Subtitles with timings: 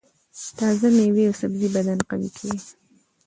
[0.57, 2.57] تازه مېوې او سبزۍ بدن قوي کوي.